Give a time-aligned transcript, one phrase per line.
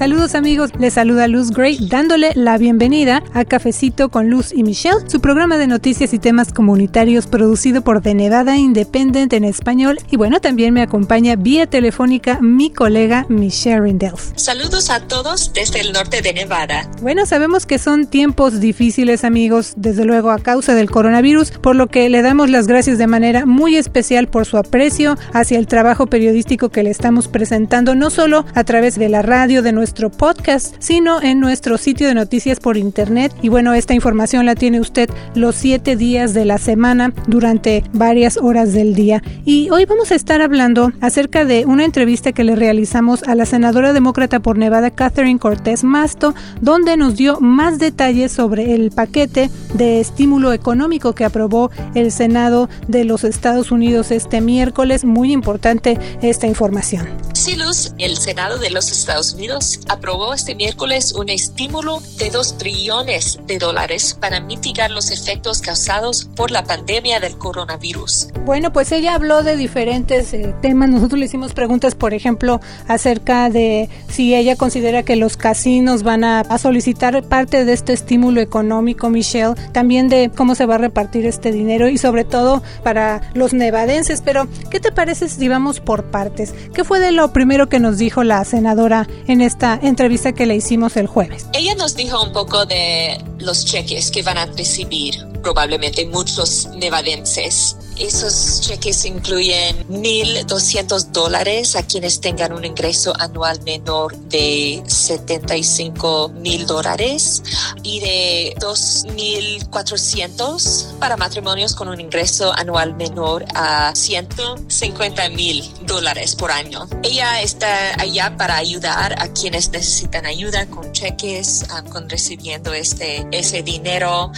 [0.00, 4.96] Saludos amigos, les saluda Luz Gray dándole la bienvenida a Cafecito con Luz y Michelle,
[5.08, 10.16] su programa de noticias y temas comunitarios producido por The Nevada Independent en español y
[10.16, 14.32] bueno, también me acompaña vía telefónica mi colega Michelle Rindels.
[14.36, 16.88] Saludos a todos desde el norte de Nevada.
[17.02, 21.88] Bueno, sabemos que son tiempos difíciles amigos, desde luego a causa del coronavirus, por lo
[21.88, 26.06] que le damos las gracias de manera muy especial por su aprecio hacia el trabajo
[26.06, 30.10] periodístico que le estamos presentando, no solo a través de la radio, de nuestro nuestro
[30.10, 33.34] podcast, sino en nuestro sitio de noticias por internet.
[33.42, 38.36] Y bueno, esta información la tiene usted los siete días de la semana durante varias
[38.36, 39.20] horas del día.
[39.44, 43.46] Y hoy vamos a estar hablando acerca de una entrevista que le realizamos a la
[43.46, 49.50] senadora demócrata por Nevada, Catherine Cortés Masto, donde nos dio más detalles sobre el paquete
[49.74, 55.04] de estímulo económico que aprobó el Senado de los Estados Unidos este miércoles.
[55.04, 57.08] Muy importante esta información.
[57.34, 62.58] Sí, Luz, el Senado de los Estados Unidos aprobó este miércoles un estímulo de 2
[62.58, 68.28] trillones de dólares para mitigar los efectos causados por la pandemia del coronavirus.
[68.44, 70.88] Bueno, pues ella habló de diferentes eh, temas.
[70.88, 76.24] Nosotros le hicimos preguntas, por ejemplo, acerca de si ella considera que los casinos van
[76.24, 80.78] a, a solicitar parte de este estímulo económico, Michelle, también de cómo se va a
[80.78, 84.22] repartir este dinero y sobre todo para los nevadenses.
[84.22, 86.54] Pero, ¿qué te parece si vamos por partes?
[86.74, 90.56] ¿Qué fue de lo primero que nos dijo la senadora en esta entrevista que le
[90.56, 91.44] hicimos el jueves.
[91.52, 97.76] Ella nos dijo un poco de los cheques que van a recibir probablemente muchos nevadenses
[98.00, 106.66] esos cheques incluyen 1.200 dólares a quienes tengan un ingreso anual menor de 75 mil
[106.66, 107.42] dólares
[107.82, 116.50] y de 2.400 para matrimonios con un ingreso anual menor a 150 mil dólares por
[116.50, 116.88] año.
[117.02, 123.26] Ella está allá para ayudar a quienes necesitan ayuda con cheques, um, con recibiendo este,
[123.30, 124.32] ese dinero.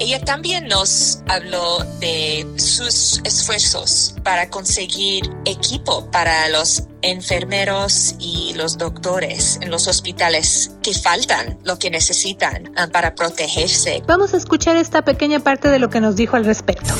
[0.00, 8.78] Ella también nos habló de su esfuerzos para conseguir equipo para los enfermeros y los
[8.78, 14.02] doctores en los hospitales que faltan lo que necesitan ah, para protegerse.
[14.06, 16.92] Vamos a escuchar esta pequeña parte de lo que nos dijo al respecto.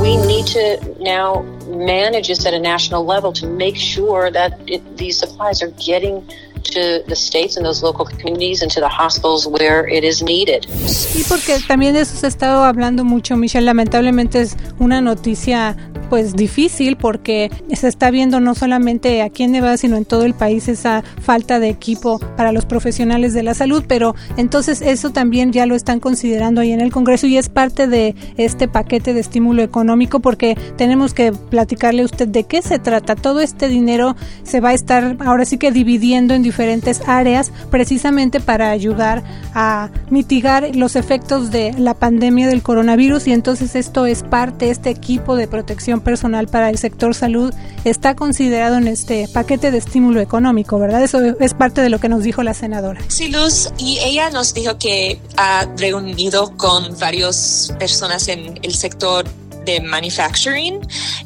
[0.00, 4.82] We need to now manage this at a national level to make sure that it,
[4.96, 6.22] these supplies are getting
[6.62, 10.66] to the states and those local communities and to the hospitals where it is needed.
[11.14, 13.66] Y porque también de eso se ha estado hablando mucho, Michelle.
[13.66, 15.76] Lamentablemente es una noticia
[16.08, 20.34] pues difícil porque se está viendo no solamente aquí en Nevada sino en todo el
[20.34, 25.52] país esa falta de equipo para los profesionales de la salud, pero entonces eso también
[25.52, 29.20] ya lo están considerando ahí en el Congreso y es parte de este paquete de
[29.20, 33.14] estímulo económico porque tenemos que platicarle a usted de qué se trata.
[33.14, 38.40] Todo este dinero se va a estar ahora sí que dividiendo en diferentes áreas precisamente
[38.40, 39.22] para ayudar
[39.54, 44.88] a mitigar los efectos de la pandemia del coronavirus y entonces esto es parte, este
[44.88, 47.52] equipo de protección personal para el sector salud
[47.84, 51.02] está considerado en este paquete de estímulo económico, ¿verdad?
[51.02, 53.02] Eso es parte de lo que nos dijo la senadora.
[53.08, 59.26] Sí, Luz, y ella nos dijo que ha reunido con varias personas en el sector
[59.66, 60.80] de manufacturing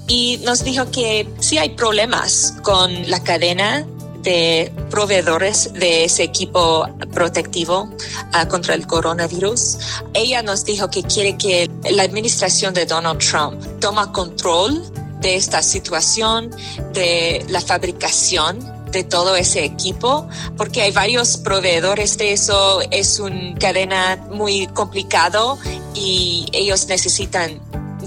[0.09, 3.87] y nos dijo que sí hay problemas con la cadena
[4.23, 9.79] de proveedores de ese equipo protectivo uh, contra el coronavirus.
[10.15, 14.83] Ella nos dijo que quiere que la administración de Donald Trump toma control
[15.21, 16.51] de esta situación,
[16.93, 18.59] de la fabricación
[18.91, 25.59] de todo ese equipo, porque hay varios proveedores de eso, es una cadena muy complicado
[25.95, 27.61] y ellos necesitan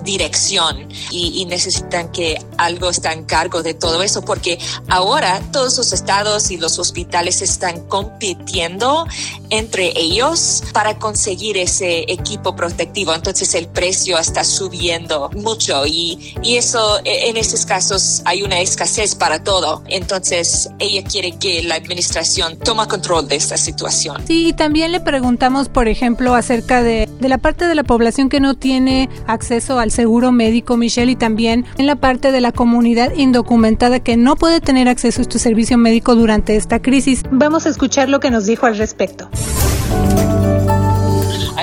[0.06, 4.58] dirección y, necesitan que algo está en cargo de todo eso, porque
[4.88, 9.06] ahora todos los estados y los hospitales están compitiendo
[9.50, 13.14] entre ellos para conseguir ese equipo protectivo.
[13.14, 18.60] Entonces el precio está subiendo mucho y, y eso e, en esos casos hay una
[18.60, 19.84] escasez para todo.
[19.88, 24.24] Entonces ella quiere que la administración toma control de esta situación.
[24.28, 28.30] Sí, y también le preguntamos, por ejemplo, acerca de, de la parte de la población
[28.30, 32.52] que no tiene acceso al seguro médico, Michelle, y también en la parte de la
[32.52, 37.24] comunidad indocumentada que no puede tener acceso a este servicio médico durante esta crisis.
[37.32, 39.30] Vamos a escuchar lo que nos dijo al respecto.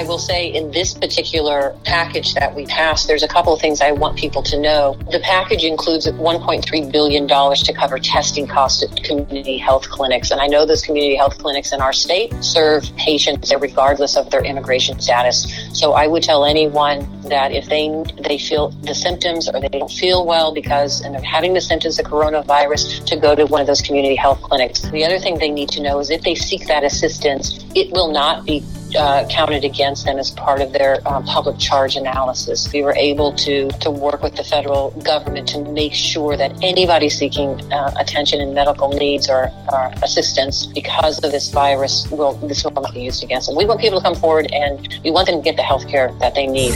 [0.02, 3.80] I will say in this particular package that we passed, there's a couple of things
[3.80, 4.98] I want people to know.
[5.12, 10.32] The package includes $1.3 billion to cover testing costs at community health clinics.
[10.32, 14.44] And I know those community health clinics in our state serve patients regardless of their
[14.44, 15.46] immigration status.
[15.72, 17.88] So I would tell anyone that if they
[18.28, 22.00] they feel the symptoms or they don't feel well because and they're having the symptoms
[22.00, 24.80] of coronavirus to go to one of those community health clinics.
[24.90, 28.10] The other thing they need to know is if they seek that assistance, it will
[28.10, 28.64] not be
[28.96, 32.70] uh, counted against them as part of their um, public charge analysis.
[32.72, 37.08] We were able to to work with the federal government to make sure that anybody
[37.08, 42.64] seeking uh, attention and medical needs or, or, assistance because of this virus will this
[42.64, 43.56] will not be used against them.
[43.56, 46.12] We want people to come forward and we want them to get the health care
[46.20, 46.74] that they need.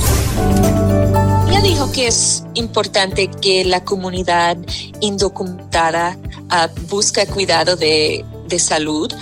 [1.48, 4.56] Ella dijo que es importante que la comunidad
[5.00, 6.16] indocumentada
[6.50, 9.12] uh, busque cuidado de, de salud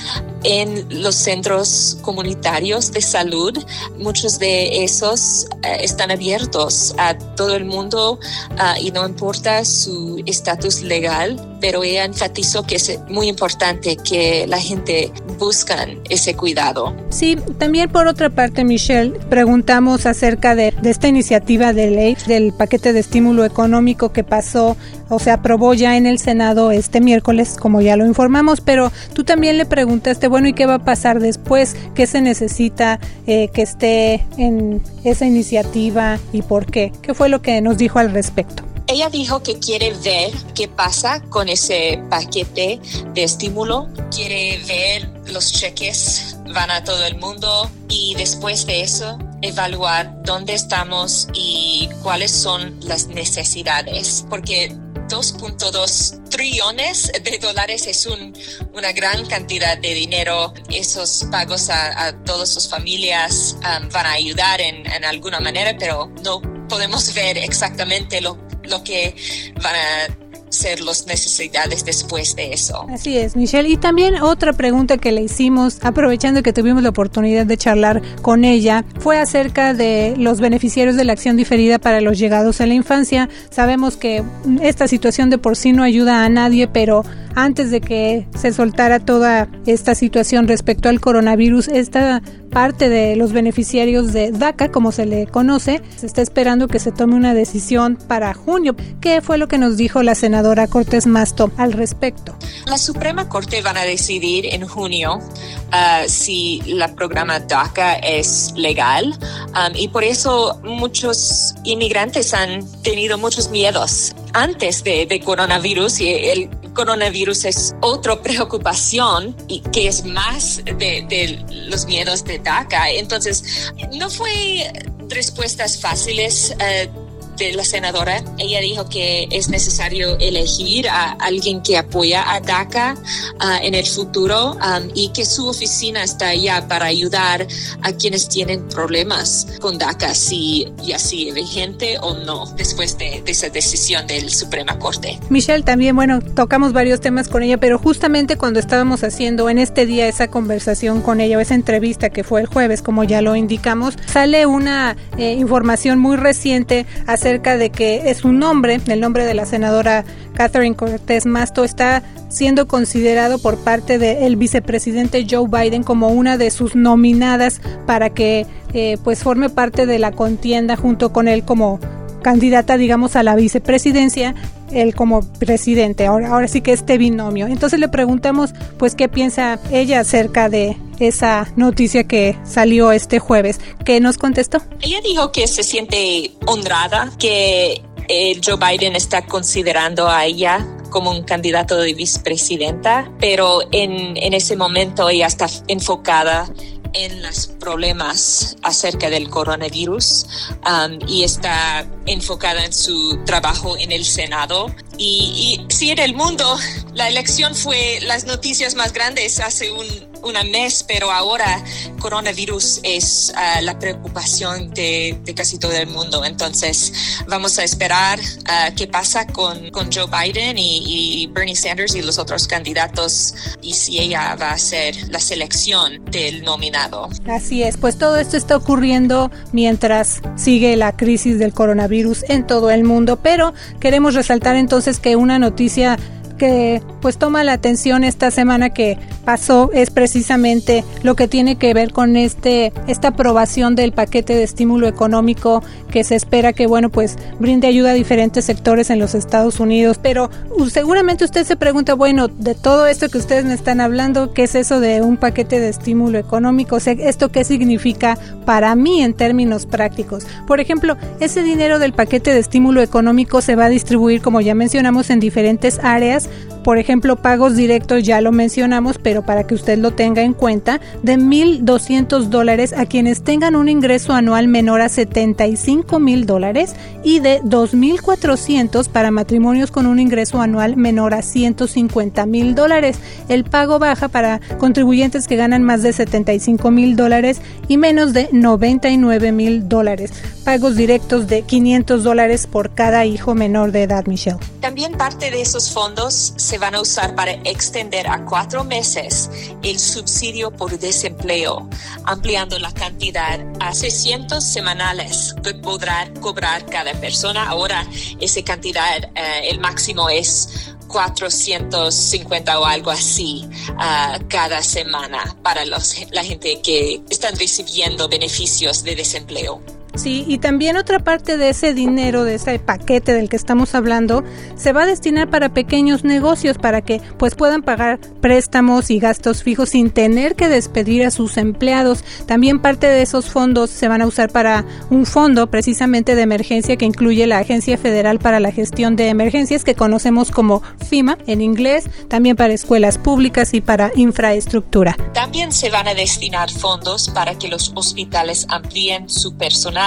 [0.45, 3.59] en los centros comunitarios de salud.
[3.99, 8.19] Muchos de esos uh, están abiertos a todo el mundo
[8.53, 14.47] uh, y no importa su estatus legal, pero ella enfatizó que es muy importante que
[14.47, 16.95] la gente buscan ese cuidado.
[17.09, 22.53] Sí, también por otra parte, Michelle, preguntamos acerca de, de esta iniciativa de ley del
[22.53, 24.77] paquete de estímulo económico que pasó
[25.09, 29.25] o se aprobó ya en el Senado este miércoles, como ya lo informamos, pero tú
[29.25, 31.77] también le preguntaste, bueno, ¿y qué va a pasar después?
[31.95, 32.99] ¿Qué se necesita
[33.29, 36.91] eh, que esté en esa iniciativa y por qué?
[37.03, 38.65] ¿Qué fue lo que nos dijo al respecto?
[38.89, 42.81] Ella dijo que quiere ver qué pasa con ese paquete
[43.15, 49.17] de estímulo, quiere ver los cheques van a todo el mundo y después de eso
[49.41, 54.73] evaluar dónde estamos y cuáles son las necesidades, porque
[55.09, 58.37] 2.2 trillones de dólares es un,
[58.73, 60.53] una gran cantidad de dinero.
[60.69, 65.77] Esos pagos a, a todas sus familias um, van a ayudar en, en, alguna manera,
[65.79, 69.15] pero no podemos ver exactamente lo, lo que
[69.63, 70.24] van a
[70.55, 72.87] ser las necesidades después de eso.
[72.91, 73.69] Así es, Michelle.
[73.69, 78.45] Y también otra pregunta que le hicimos, aprovechando que tuvimos la oportunidad de charlar con
[78.45, 82.75] ella, fue acerca de los beneficiarios de la acción diferida para los llegados a la
[82.75, 83.29] infancia.
[83.51, 84.23] Sabemos que
[84.63, 89.01] esta situación de por sí no ayuda a nadie, pero antes de que se soltara
[89.01, 95.07] toda esta situación respecto al coronavirus, esta parte de los beneficiarios de DACA, como se
[95.07, 98.77] le conoce, se está esperando que se tome una decisión para junio.
[99.01, 102.37] ¿Qué fue lo que nos dijo la senadora Cortés Masto al respecto?
[102.67, 109.19] La Suprema Corte van a decidir en junio uh, si la programa DACA es legal
[109.49, 116.09] um, y por eso muchos inmigrantes han tenido muchos miedos antes de, de coronavirus y
[116.09, 122.91] el coronavirus es otra preocupación y que es más de, de los miedos de DACA.
[122.91, 124.73] Entonces, no fue
[125.09, 126.55] respuestas fáciles.
[126.59, 127.04] Uh,
[127.37, 132.95] de la senadora, ella dijo que es necesario elegir a alguien que apoya a DACA
[132.95, 137.47] uh, en el futuro um, y que su oficina está allá para ayudar
[137.83, 143.33] a quienes tienen problemas con DACA, si ya sigue vigente o no, después de, de
[143.33, 145.19] esa decisión del Suprema Corte.
[145.29, 149.87] Michelle, también, bueno, tocamos varios temas con ella, pero justamente cuando estábamos haciendo en este
[149.87, 153.35] día esa conversación con ella o esa entrevista que fue el jueves, como ya lo
[153.37, 159.25] indicamos, sale una eh, información muy reciente acerca de que es un nombre, el nombre
[159.25, 160.05] de la senadora
[160.35, 166.51] Catherine Cortés Masto está siendo considerado por parte del vicepresidente Joe Biden como una de
[166.51, 171.81] sus nominadas para que eh, pues forme parte de la contienda junto con él como
[172.21, 174.35] candidata, digamos, a la vicepresidencia,
[174.73, 176.07] él como presidente.
[176.07, 177.47] Ahora, ahora sí que este binomio.
[177.47, 183.61] Entonces le preguntamos, pues, qué piensa ella acerca de esa noticia que salió este jueves.
[183.85, 184.59] ¿Qué nos contestó?
[184.81, 191.11] Ella dijo que se siente honrada, que eh, Joe Biden está considerando a ella como
[191.11, 196.49] un candidato de vicepresidenta, pero en, en ese momento ella está enfocada
[196.95, 200.27] en los problemas acerca del coronavirus
[200.67, 204.75] um, y está enfocada en su trabajo en el Senado.
[204.99, 206.57] Y, y sí, en el mundo,
[206.95, 209.87] la elección fue las noticias más grandes hace un,
[210.25, 211.63] un mes, pero ahora
[212.01, 216.23] coronavirus es uh, la preocupación de, de, casi todo el mundo.
[216.25, 216.93] Entonces,
[217.27, 222.03] vamos a esperar uh, qué pasa con, con Joe Biden y, y, Bernie Sanders y
[222.03, 227.09] los otros candidatos y si ella va a ser la selección del nominado.
[227.27, 232.71] Así es, pues todo esto está ocurriendo mientras sigue la crisis del coronavirus en todo
[232.71, 235.99] el mundo, pero queremos resaltar entonces que una noticia
[236.39, 238.97] que pues toma la atención esta semana que
[239.27, 244.43] pasó es precisamente lo que tiene que ver con este esta aprobación del paquete de
[244.43, 249.15] estímulo económico que se espera que bueno pues brinde ayuda a diferentes sectores en los
[249.15, 250.01] Estados Unidos.
[250.03, 250.31] Pero
[250.71, 254.55] seguramente usted se pregunta bueno de todo esto que ustedes me están hablando qué es
[254.55, 260.27] eso de un paquete de estímulo económico esto qué significa para mí en términos prácticos
[260.47, 264.55] por ejemplo ese dinero del paquete de estímulo económico se va a distribuir como ya
[264.55, 266.31] mencionamos en diferentes áreas
[266.65, 270.81] por ejemplo, pagos directos ya lo mencionamos, pero para que usted lo tenga en cuenta,
[271.03, 277.21] de 1.200 dólares a quienes tengan un ingreso anual menor a 75 mil dólares y
[277.21, 282.99] de 2.400 para matrimonios con un ingreso anual menor a 150 mil dólares.
[283.29, 288.29] El pago baja para contribuyentes que ganan más de 75 mil dólares y menos de
[288.33, 290.13] 99 mil dólares.
[290.45, 294.39] Pagos directos de 500 dólares por cada hijo menor de edad, Michelle.
[294.61, 299.31] También parte de esos fondos se van a usar para extender a cuatro meses
[299.63, 301.69] el subsidio por desempleo,
[302.05, 307.49] ampliando la cantidad a 600 semanales que podrá cobrar cada persona.
[307.49, 307.87] Ahora
[308.21, 315.97] esa cantidad, eh, el máximo es 450 o algo así uh, cada semana para los,
[316.13, 319.63] la gente que están recibiendo beneficios de desempleo.
[319.95, 324.25] Sí, y también otra parte de ese dinero, de ese paquete del que estamos hablando,
[324.57, 329.45] se va a destinar para pequeños negocios para que pues puedan pagar préstamos y gastos
[329.45, 332.03] fijos sin tener que despedir a sus empleados.
[332.27, 336.77] También parte de esos fondos se van a usar para un fondo precisamente de emergencia
[336.77, 341.41] que incluye la Agencia Federal para la Gestión de Emergencias que conocemos como FIMA en
[341.41, 344.97] inglés, también para escuelas públicas y para infraestructura.
[345.13, 349.84] También se van a destinar fondos para que los hospitales amplíen su personal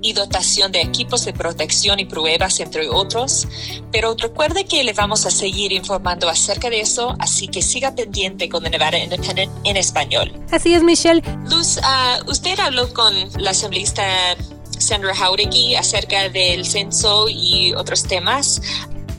[0.00, 3.46] y dotación de equipos de protección y pruebas, entre otros.
[3.90, 8.48] Pero recuerde que le vamos a seguir informando acerca de eso, así que siga pendiente
[8.48, 10.32] con The Nevada Independent en español.
[10.50, 11.22] Así es, Michelle.
[11.50, 14.36] Luz, uh, usted habló con la asambleísta
[14.78, 18.60] Sandra Jauregui acerca del censo y otros temas.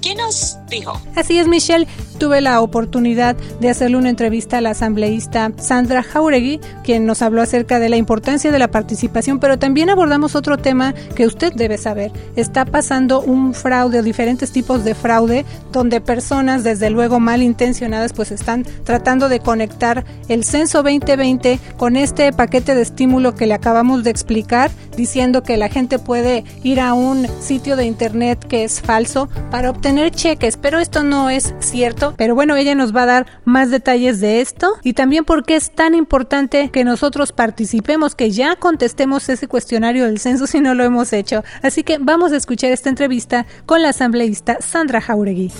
[0.01, 0.99] ¿Qué nos dijo?
[1.15, 1.87] Así es, Michelle.
[2.17, 7.41] Tuve la oportunidad de hacerle una entrevista a la asambleísta Sandra Jauregui, quien nos habló
[7.41, 11.77] acerca de la importancia de la participación, pero también abordamos otro tema que usted debe
[11.77, 12.11] saber.
[12.35, 18.31] Está pasando un fraude o diferentes tipos de fraude donde personas, desde luego malintencionadas, pues
[18.31, 24.03] están tratando de conectar el censo 2020 con este paquete de estímulo que le acabamos
[24.03, 28.81] de explicar, diciendo que la gente puede ir a un sitio de internet que es
[28.81, 32.02] falso para obtener cheques, pero esto no es cierto.
[32.17, 35.55] Pero bueno, ella nos va a dar más detalles de esto y también por qué
[35.55, 40.73] es tan importante que nosotros participemos, que ya contestemos ese cuestionario del censo si no
[40.73, 41.43] lo hemos hecho.
[41.61, 45.51] Así que vamos a escuchar esta entrevista con la asambleísta Sandra Jauregui.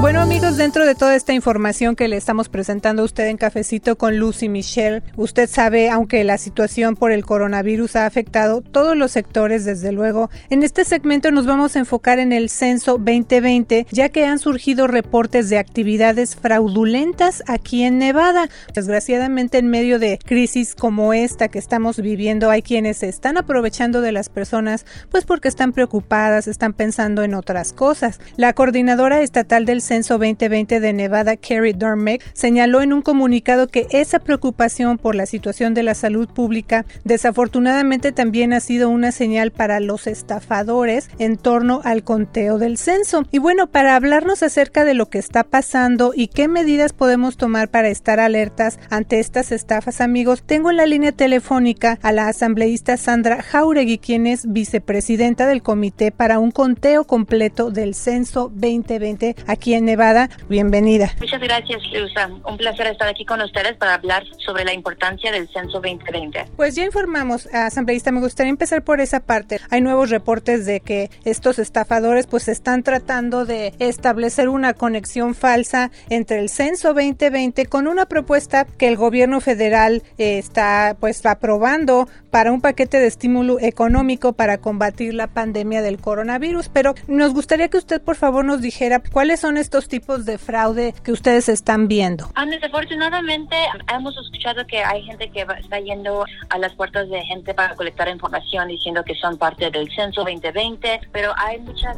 [0.00, 3.98] Bueno amigos, dentro de toda esta información que le estamos presentando a usted en Cafecito
[3.98, 9.10] con Lucy Michelle, usted sabe, aunque la situación por el coronavirus ha afectado todos los
[9.10, 14.08] sectores, desde luego, en este segmento nos vamos a enfocar en el censo 2020, ya
[14.08, 18.48] que han surgido reportes de actividades fraudulentas aquí en Nevada.
[18.74, 24.00] Desgraciadamente, en medio de crisis como esta que estamos viviendo, hay quienes se están aprovechando
[24.00, 28.20] de las personas, pues porque están preocupadas, están pensando en otras cosas.
[28.36, 33.88] La coordinadora estatal del Censo 2020 de Nevada, Kerry Dormick, señaló en un comunicado que
[33.90, 39.50] esa preocupación por la situación de la salud pública desafortunadamente también ha sido una señal
[39.50, 43.24] para los estafadores en torno al conteo del censo.
[43.32, 47.68] Y bueno, para hablarnos acerca de lo que está pasando y qué medidas podemos tomar
[47.68, 52.96] para estar alertas ante estas estafas, amigos, tengo en la línea telefónica a la asambleísta
[52.96, 59.74] Sandra Jauregui, quien es vicepresidenta del Comité para un conteo completo del censo 2020 aquí
[59.74, 60.30] en Nevada.
[60.48, 61.12] Bienvenida.
[61.20, 62.28] Muchas gracias, Luisa.
[62.44, 66.46] Un placer estar aquí con ustedes para hablar sobre la importancia del censo 2020.
[66.56, 69.60] Pues ya informamos, asambleísta, me gustaría empezar por esa parte.
[69.70, 75.90] Hay nuevos reportes de que estos estafadores pues están tratando de establecer una conexión falsa
[76.10, 82.08] entre el censo 2020 con una propuesta que el gobierno federal eh, está pues aprobando
[82.30, 86.68] para un paquete de estímulo económico para combatir la pandemia del coronavirus.
[86.68, 90.94] Pero nos gustaría que usted por favor nos dijera cuáles son estos tipos de fraude
[91.02, 92.28] que ustedes están viendo?
[92.34, 93.56] Ah, desafortunadamente
[93.94, 98.08] hemos escuchado que hay gente que está yendo a las puertas de gente para colectar
[98.08, 101.96] información diciendo que son parte del censo 2020, pero hay muchas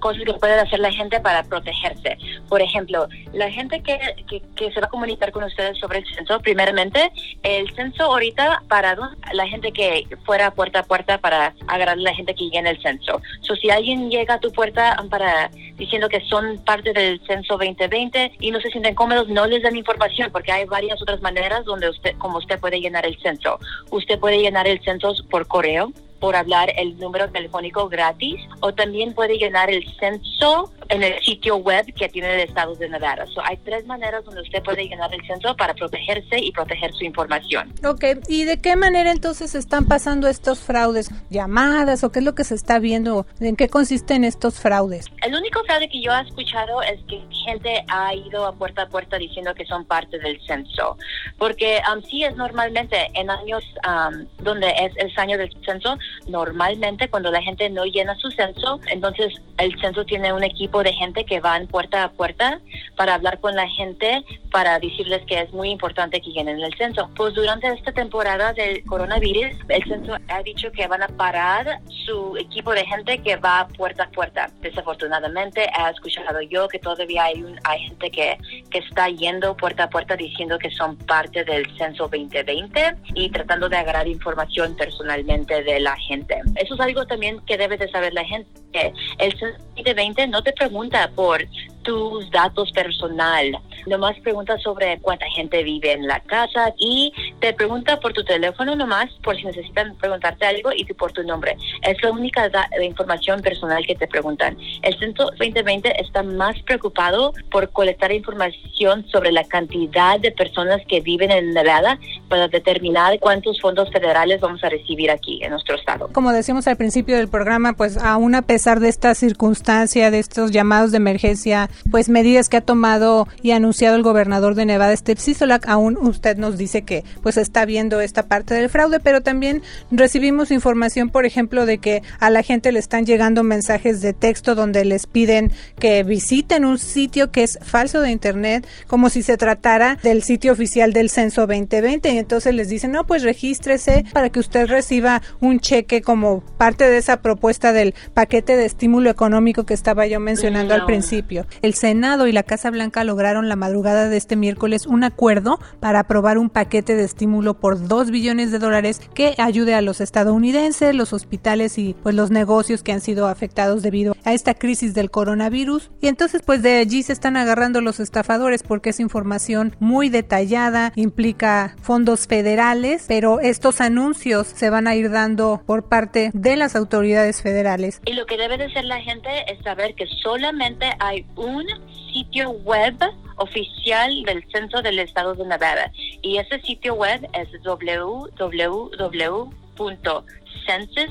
[0.00, 2.18] cosas que puede hacer la gente para protegerse.
[2.48, 6.40] Por ejemplo, la gente que, que, se va a comunicar con ustedes sobre el censo,
[6.40, 8.96] primeramente, el censo ahorita para
[9.32, 12.66] la gente que fuera puerta a puerta para agarrar a la gente que llegue en
[12.66, 13.20] el censo.
[13.40, 18.32] So, si alguien llega a tu puerta para diciendo que son parte del censo 2020
[18.40, 21.90] y no se sienten cómodos, no les dan información porque hay varias otras maneras donde
[21.90, 23.58] usted, como usted puede llenar el censo.
[23.90, 29.14] Usted puede llenar el censo por correo, por hablar el número telefónico gratis o también
[29.14, 33.26] puede llenar el censo en el sitio web que tiene el estado de Nevada.
[33.26, 37.04] So, hay tres maneras donde usted puede llenar el censo para protegerse y proteger su
[37.04, 37.72] información.
[37.84, 41.10] Ok, ¿y de qué manera entonces están pasando estos fraudes?
[41.30, 43.26] ¿Llamadas o qué es lo que se está viendo?
[43.40, 45.06] ¿En qué consisten estos fraudes?
[45.22, 48.88] El único fraude que yo he escuchado es que gente ha ido a puerta a
[48.88, 50.96] puerta diciendo que son parte del censo.
[51.38, 57.08] Porque um, sí es normalmente en años um, donde es el año del censo, normalmente
[57.08, 61.24] cuando la gente no llena su censo, entonces el censo tiene un equipo de gente
[61.24, 62.60] que van puerta a puerta
[62.96, 67.10] para hablar con la gente, para decirles que es muy importante que llenen el censo.
[67.16, 72.36] Pues durante esta temporada del coronavirus, el censo ha dicho que van a parar su
[72.36, 74.50] equipo de gente que va puerta a puerta.
[74.60, 78.38] Desafortunadamente, he escuchado yo que todavía hay, un, hay gente que,
[78.70, 83.68] que está yendo puerta a puerta diciendo que son parte del censo 2020 y tratando
[83.68, 86.40] de agarrar información personalmente de la gente.
[86.56, 88.92] Eso es algo también que debe de saber la gente.
[89.18, 91.48] El censo 2020 no te pregunta por
[91.88, 93.58] tus datos personal.
[93.86, 98.76] Nomás pregunta sobre cuánta gente vive en la casa y te pregunta por tu teléfono
[98.76, 101.56] nomás por si necesitan preguntarte algo y por tu nombre.
[101.80, 102.50] Es la única
[102.82, 104.58] información personal que te preguntan.
[104.82, 111.00] El Censo 2020 está más preocupado por colectar información sobre la cantidad de personas que
[111.00, 116.10] viven en Nevada para determinar cuántos fondos federales vamos a recibir aquí en nuestro estado.
[116.12, 120.50] Como decíamos al principio del programa, pues aún a pesar de esta circunstancia, de estos
[120.50, 125.20] llamados de emergencia, pues medidas que ha tomado y anunciado el gobernador de Nevada, Steve
[125.20, 129.62] Sisolak, aún usted nos dice que pues está viendo esta parte del fraude, pero también
[129.90, 134.54] recibimos información, por ejemplo, de que a la gente le están llegando mensajes de texto
[134.54, 139.36] donde les piden que visiten un sitio que es falso de internet, como si se
[139.36, 144.30] tratara del sitio oficial del censo 2020 y entonces les dicen, "No, pues regístrese para
[144.30, 149.64] que usted reciba un cheque como parte de esa propuesta del paquete de estímulo económico
[149.64, 154.08] que estaba yo mencionando al principio." el Senado y la Casa Blanca lograron la madrugada
[154.08, 158.58] de este miércoles un acuerdo para aprobar un paquete de estímulo por 2 billones de
[158.58, 163.26] dólares que ayude a los estadounidenses, los hospitales y pues los negocios que han sido
[163.26, 165.90] afectados debido a esta crisis del coronavirus.
[166.00, 170.92] Y entonces pues de allí se están agarrando los estafadores porque es información muy detallada,
[170.96, 176.76] implica fondos federales, pero estos anuncios se van a ir dando por parte de las
[176.76, 178.00] autoridades federales.
[178.06, 181.66] Y lo que debe de ser la gente es saber que solamente hay un un
[182.12, 182.94] sitio web
[183.36, 185.90] oficial del Censo del Estado de Nevada.
[186.22, 188.38] Y ese sitio web es www.census,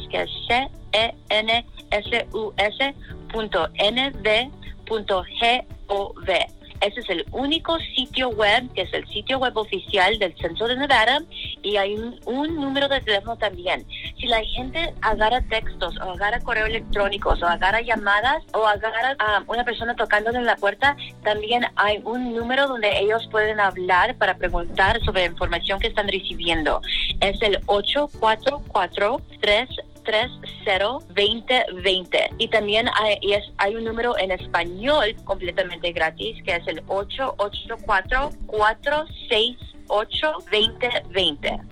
[0.10, 2.54] que es c e n s u
[6.82, 10.78] ese es el único sitio web, que es el sitio web oficial del Censo de
[10.78, 11.22] Nevada,
[11.64, 13.86] y hay un, número de teléfono también.
[14.20, 19.44] Si la gente agarra textos, o agarra correo electrónicos, o agarra llamadas, o agarra a
[19.48, 24.38] una persona tocando en la puerta, también hay un número donde ellos pueden hablar para
[24.38, 26.82] preguntar sobre información que están recibiendo.
[27.22, 29.70] Es el 844 3
[30.08, 36.82] 302020 y también hay, es, hay un número en español completamente gratis que es el
[36.88, 40.90] 884 468 2020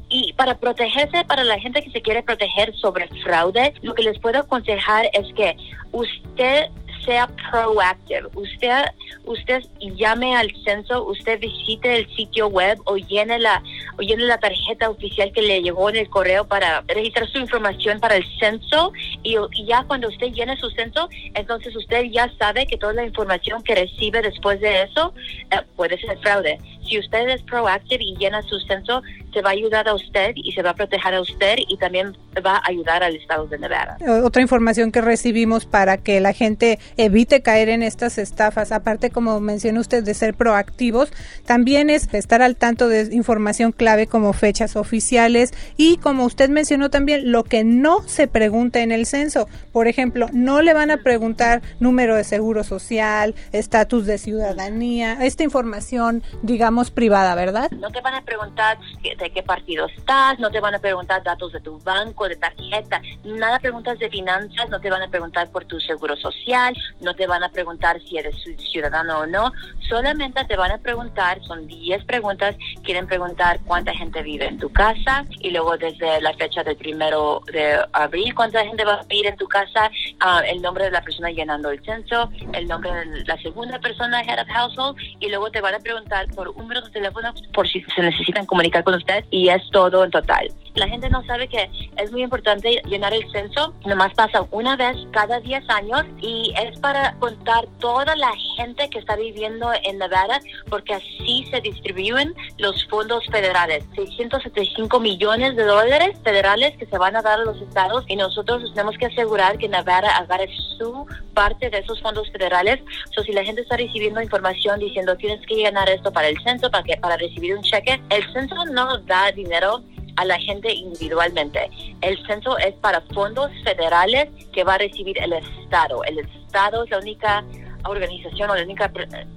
[0.09, 4.19] Y para protegerse, para la gente que se quiere proteger sobre fraude, lo que les
[4.19, 5.55] puedo aconsejar es que
[5.91, 6.69] usted
[7.05, 8.29] sea proactive.
[8.35, 8.85] Usted,
[9.25, 13.63] usted llame al censo, usted visite el sitio web o llene la,
[13.97, 17.99] o llene la tarjeta oficial que le llegó en el correo para registrar su información
[17.99, 18.91] para el censo
[19.23, 23.61] y, ya cuando usted llene su censo, entonces usted ya sabe que toda la información
[23.63, 25.13] que recibe después de eso
[25.51, 26.59] eh, puede ser fraude.
[26.87, 29.01] Si usted es proactive y llena su censo,
[29.35, 32.17] se va a ayudar a usted y se va a proteger a usted y también
[32.45, 33.97] va a ayudar al estado de Nevada.
[34.23, 39.41] Otra información que recibimos para que la gente evite caer en estas estafas, aparte como
[39.41, 41.11] mencionó usted de ser proactivos,
[41.45, 46.89] también es estar al tanto de información clave como fechas oficiales y como usted mencionó
[46.89, 49.49] también lo que no se pregunta en el censo.
[49.73, 55.43] Por ejemplo, no le van a preguntar número de seguro social, estatus de ciudadanía, esta
[55.43, 57.69] información digamos privada, ¿verdad?
[57.71, 58.77] No te van a preguntar
[59.25, 63.01] de qué partido estás, no te van a preguntar datos de tu banco, de tarjeta,
[63.23, 67.25] nada preguntas de finanzas, no te van a preguntar por tu seguro social, no te
[67.25, 68.35] van a preguntar si eres
[68.71, 69.51] ciudadano o no,
[69.89, 74.71] solamente te van a preguntar, son 10 preguntas, quieren preguntar cuánta gente vive en tu
[74.71, 79.25] casa y luego desde la fecha del primero de abril, cuánta gente va a vivir
[79.25, 83.25] en tu casa, ah, el nombre de la persona llenando el censo, el nombre de
[83.25, 86.81] la segunda persona, head of household, y luego te van a preguntar por un número
[86.81, 90.47] de teléfono por si se necesitan comunicar con usted y es todo en total.
[90.75, 94.97] La gente no sabe que es muy importante llenar el censo, nomás pasa una vez
[95.11, 100.39] cada 10 años y es para contar toda la gente que está viviendo en Nevada
[100.69, 103.85] porque así se distribuyen los fondos federales.
[103.95, 108.69] 675 millones de dólares federales que se van a dar a los estados y nosotros
[108.73, 112.81] tenemos que asegurar que Nevada agarre su parte de esos fondos federales.
[113.15, 116.69] So, si la gente está recibiendo información diciendo tienes que llenar esto para el censo,
[116.69, 119.81] para, que, para recibir un cheque, el censo no da dinero
[120.15, 121.69] a la gente individualmente.
[122.01, 126.03] El censo es para fondos federales que va a recibir el Estado.
[126.03, 127.43] El Estado es la única
[127.87, 128.91] organización o la única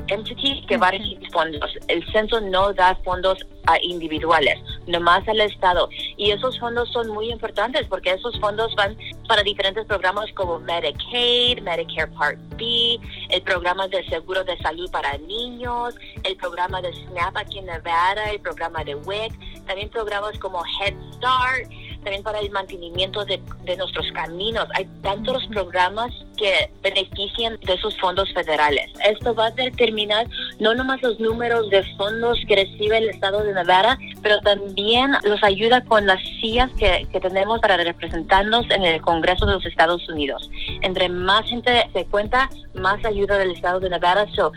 [0.09, 1.71] entity que va a recibir fondos.
[1.89, 5.89] El censo no da fondos a individuales, nomás al Estado.
[6.17, 8.97] Y esos fondos son muy importantes porque esos fondos van
[9.29, 12.99] para diferentes programas como Medicaid, Medicare Part B,
[13.31, 18.31] el programa de seguro de salud para niños, el programa de SNAP aquí en Nevada,
[18.31, 21.69] el programa de WIC, también programas como Head Start
[22.09, 24.66] también para el mantenimiento de, de nuestros caminos.
[24.75, 28.90] Hay tantos programas que benefician de esos fondos federales.
[29.05, 30.27] Esto va a determinar
[30.59, 35.42] no nomás los números de fondos que recibe el Estado de Nevada, pero también los
[35.42, 40.09] ayuda con las sillas que, que tenemos para representarnos en el Congreso de los Estados
[40.09, 40.49] Unidos.
[40.81, 44.27] Entre más gente se cuenta, más ayuda del Estado de Nevada.
[44.35, 44.51] So,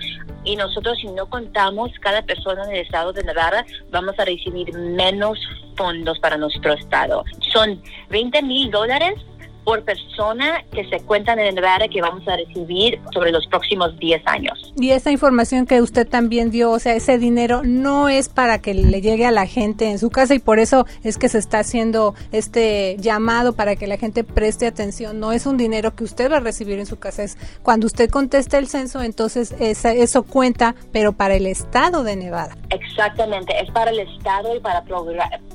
[0.46, 4.74] y nosotros si no contamos cada persona en el Estado de Nevada, vamos a recibir
[4.74, 5.38] menos
[5.76, 7.24] fondos para nuestro Estado.
[7.52, 9.16] Son 20 mil dólares
[9.63, 14.21] por persona que se cuentan en Nevada que vamos a recibir sobre los próximos 10
[14.26, 14.74] años.
[14.80, 18.74] Y esa información que usted también dio, o sea, ese dinero no es para que
[18.74, 21.60] le llegue a la gente en su casa y por eso es que se está
[21.60, 25.19] haciendo este llamado para que la gente preste atención.
[25.19, 28.10] No es un dinero que usted va a recibir en su casa, es cuando usted
[28.10, 32.56] conteste el censo, entonces esa, eso cuenta, pero para el estado de Nevada.
[32.69, 34.84] Exactamente, es para el estado y para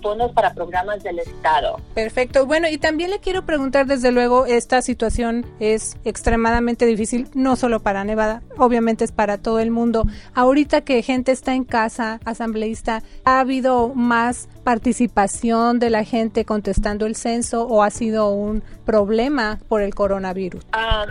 [0.02, 1.80] fondos para programas del estado.
[1.94, 2.46] Perfecto.
[2.46, 7.56] Bueno, y también le quiero preguntar de desde luego esta situación es extremadamente difícil, no
[7.56, 10.04] solo para Nevada, obviamente es para todo el mundo.
[10.34, 17.06] Ahorita que gente está en casa, asambleísta, ¿ha habido más participación de la gente contestando
[17.06, 20.64] el censo o ha sido un problema por el coronavirus?
[20.72, 21.06] Ah,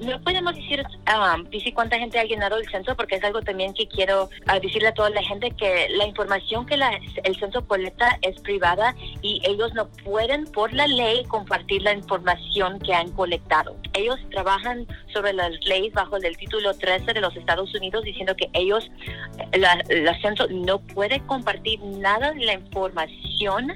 [0.00, 3.88] no podemos decir, um, cuánta gente ha llenado el censo porque es algo también que
[3.88, 6.90] quiero ah, decirle a toda la gente que la información que la,
[7.24, 12.78] el censo colecta es privada y ellos no pueden por la ley compartir la información
[12.80, 13.76] que han colectado.
[13.94, 18.50] Ellos trabajan sobre las leyes bajo el título 13 de los Estados Unidos diciendo que
[18.52, 18.90] ellos,
[19.52, 23.72] la, la censo no puede compartir nada de la información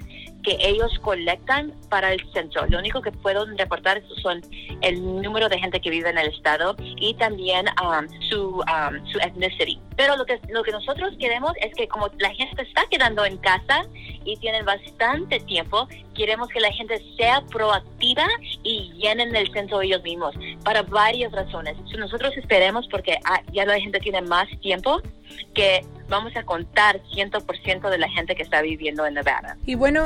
[0.47, 2.65] que ellos colectan para el censo.
[2.69, 4.41] Lo único que puedo reportar son
[4.81, 9.19] el número de gente que vive en el estado y también um, su, um, su
[9.19, 9.81] ethnicity.
[9.97, 13.39] Pero lo que, lo que nosotros queremos es que como la gente está quedando en
[13.39, 13.87] casa
[14.25, 18.27] y tienen bastante tiempo, queremos que la gente sea proactiva
[18.63, 21.77] y llenen el censo ellos mismos para varias razones.
[21.91, 25.01] Si nosotros esperemos porque ah, ya la gente tiene más tiempo,
[25.55, 29.57] que vamos a contar 100% de la gente que está viviendo en Nevada.
[29.67, 30.05] Y bueno,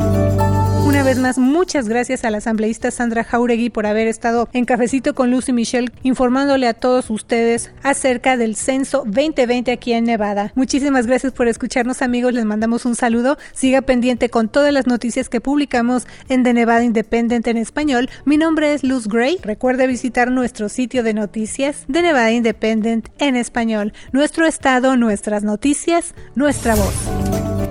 [1.01, 5.15] Una vez más, muchas gracias a la asambleísta Sandra Jauregui por haber estado en Cafecito
[5.15, 10.51] con Lucy Michelle informándole a todos ustedes acerca del censo 2020 aquí en Nevada.
[10.53, 13.39] Muchísimas gracias por escucharnos amigos, les mandamos un saludo.
[13.51, 18.07] Siga pendiente con todas las noticias que publicamos en The Nevada Independent en español.
[18.23, 19.39] Mi nombre es Luz Gray.
[19.41, 23.91] Recuerde visitar nuestro sitio de noticias de Nevada Independent en español.
[24.11, 27.50] Nuestro estado, nuestras noticias, nuestra voz.